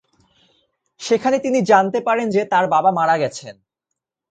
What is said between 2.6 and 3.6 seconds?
বাবা মারা গেছেন।